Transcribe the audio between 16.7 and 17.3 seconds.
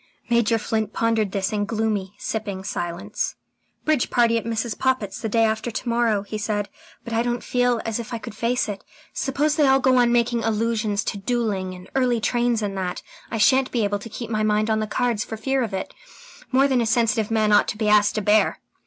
a sensitive